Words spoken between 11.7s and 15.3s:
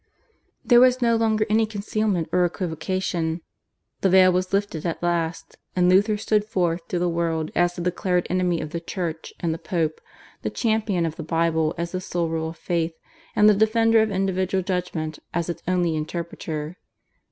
as the sole rule of faith, and the defender of individual judgment